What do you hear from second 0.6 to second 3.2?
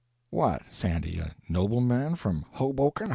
Sandy, a nobleman from Hoboken?